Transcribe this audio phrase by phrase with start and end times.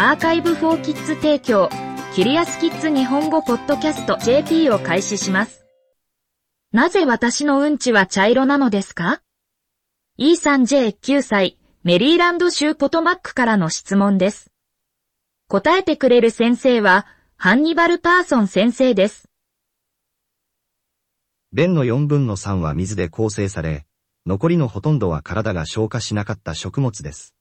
[0.00, 1.68] アーカイブフォーキッズ提供、
[2.14, 5.66] キリアスキッズ日本語ポッドキャスト JP を開始します。
[6.70, 9.22] なぜ私のうんちは茶色なのですか
[10.16, 14.52] ?E さん J9 歳、メリーランド州ポトマックからの質問です。
[15.48, 17.04] 答えてくれる先生は、
[17.36, 19.28] ハンニバル・パーソン先生です。
[21.52, 23.84] 便の4分の3は水で構成され、
[24.26, 27.34] 残りのほとんどは体が消化しなかった食物です。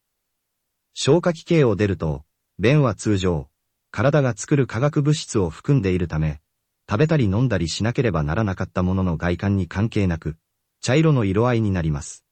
[0.96, 2.24] 消化器系を出ると、
[2.60, 3.50] 便は通常、
[3.92, 6.42] 体が作る化学物質を含んでいるため、
[6.90, 10.38] 食べたり飲んだりしなければならなかったものの外観に関係なく、
[10.82, 12.26] 茶色の色合いになります。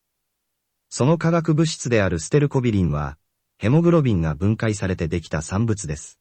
[0.89, 3.17] その化学物質であるステルコビリンは、
[3.57, 6.19] ヘモグロビンが分解されてできた産物です。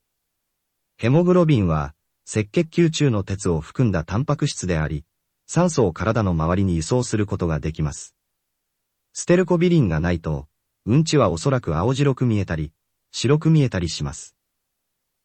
[0.96, 1.94] ヘモグロビンは、
[2.26, 5.04] 赤血球中の鉄を含んだタンパク質であり、
[5.46, 8.14] 酸素を体の周りに輸送することができます。
[9.12, 10.46] ステルコビリンがないと、
[10.86, 12.72] うんちはおそらく青白く見えたり、
[13.16, 14.34] 白く見えたりします。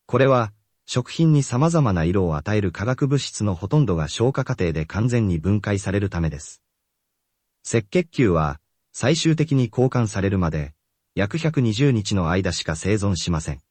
[0.06, 0.54] これは、
[0.86, 6.62] 食品に様々な色を与える化学物質のほとんどが消化過程で完全に分解されるためです。
[7.68, 8.62] 赤血球は、
[8.94, 10.76] 最終的に交換されるまで、
[11.16, 13.62] 約120日の間しか生存しません。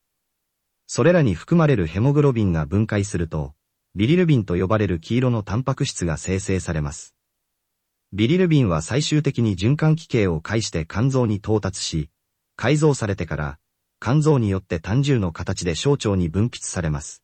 [0.89, 3.55] それらに含まれるヘモグロビンが分解すると、
[3.95, 7.15] ビリルビンと呼ばれる黄色のタンパク質が生成されます。
[8.13, 12.11] ビリルビンは最終的に循環器系を介して肝臓に到達し、
[12.57, 13.59] 改造されてから
[14.01, 17.23] 肝臓によって単重の形で小腸に分泌されます。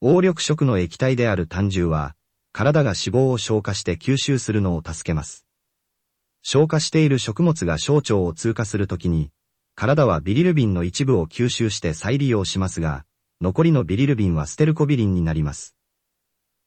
[0.00, 2.14] 黄緑色の液体である単重は、
[2.52, 5.46] 体が脂肪を消化して吸収するのを助けます。
[6.42, 9.30] 消化している食物が小腸を通過するときに、
[9.74, 13.04] 体はビリルビンの一部を吸収して再利用しますが、
[13.40, 15.76] 残りのビリルビンはステルコビリンになります。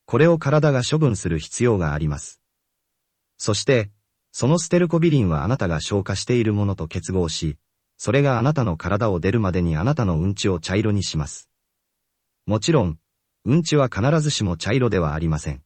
[0.06, 2.42] これを体が処分する必要があります。
[3.38, 3.92] そして、
[4.32, 7.58] そのステルコビリンはあなたが消化しているものと結合し、
[8.04, 11.52] それがあなたの体を出るまでにあなたのうんちを茶色にします。
[12.48, 12.98] もちろん、
[13.46, 15.62] うんちは必ずしも茶色ではありません。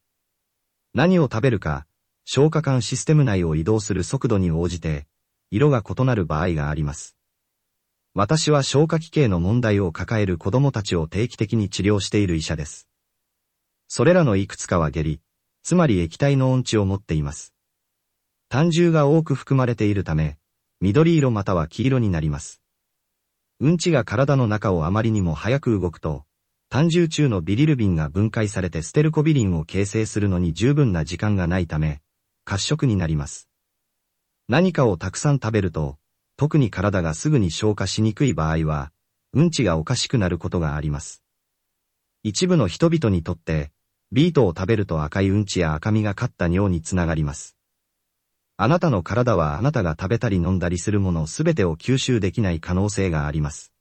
[0.93, 1.87] 何を食べるか、
[2.25, 5.07] 消化管システム内を移動する速度に応じて、
[5.49, 7.15] 色が異なる場合があります。
[8.13, 12.89] 私は消化器系の問題を抱える子供たちを定期的に治療している医者です。
[13.87, 15.21] それらのいくつかは下痢、
[15.63, 17.53] つまり液体の音痴を持っています。
[18.49, 20.37] 単重が多く含まれているため、
[20.81, 22.61] 緑色または黄色になります。
[23.59, 26.25] うんちが体の中をあまりにも早く動くと、
[26.69, 32.01] 単重中のビリルビンが分解されてステルコビリンを形成するのに十分な時間がないため、
[32.43, 33.47] 褐色になります。
[34.47, 35.97] 何かをたくさん食べると、
[36.37, 38.91] 特に体がすぐに消化しにくい場合は、
[39.33, 41.23] うんちがおかしくなることがあります。
[42.23, 43.71] 一部の人々にとって、
[44.11, 47.54] ビートを食べると赤いうんちや赤みがかった尿につながります。
[48.57, 53.73] あなたの体はあなたが食べたり飲んだりするものすべてを吸収できない可能性があります。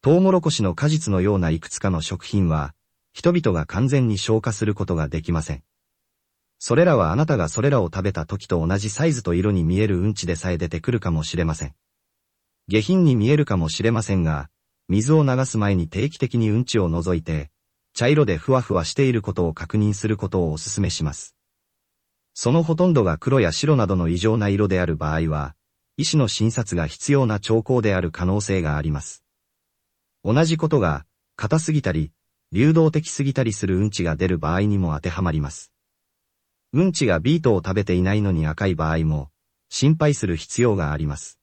[0.00, 2.74] トウモロコシの果実のようないくつかの食品は、
[3.12, 5.62] 人々が完全に消化することができません。
[6.58, 11.74] それらはあなたがそれらを食べた時と同じサイズと色に見えるうんちでさえ出てくるかもしれません。
[12.68, 14.48] 下品に見えるかもしれませんが、
[14.88, 17.50] 水を流す前に定期的にうんちを除いて、
[17.92, 21.36] 茶色でふわふわしていることを確認することをお勧めします。
[22.34, 25.54] そのほとんどが黒や白などの異常な色である場合は、
[25.96, 29.24] 医師の診察が必要な兆候である可能性があります。
[30.24, 31.06] 同じことが、
[31.36, 32.10] 硬すぎたり、
[32.50, 35.72] 流動的すぎたりするうんちが出る場合にも当てはまります。
[36.72, 39.30] うんちがビートを食べていないのに赤い場合も、
[39.68, 41.38] 心配する必要があります。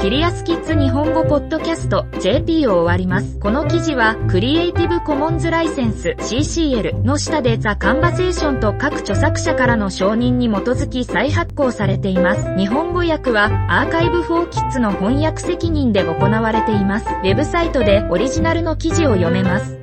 [0.00, 3.36] キリアスキッズ日本語ポッドキャスト JP を終わります。
[3.40, 12.56] この記事はクリエイティブコモンズライセンス CCL の下でザ・カンバセーションと各著作者からの承認に基づき再発行されています。
[12.56, 17.06] 日本語訳はアーカイブフォーキッズの翻訳責任で行われています。
[17.08, 19.78] ウェブサイトでオリジナルの記事を読めます。